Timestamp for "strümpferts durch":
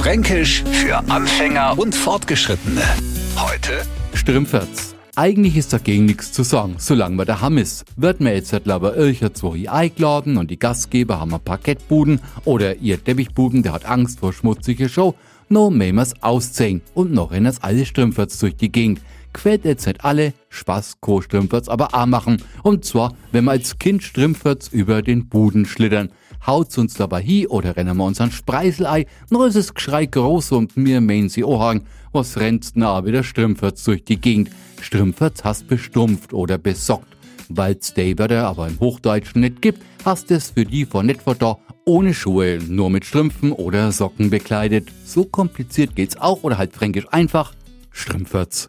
17.84-18.56, 33.22-34.04